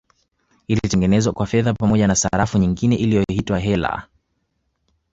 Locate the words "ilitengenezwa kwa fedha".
0.67-1.73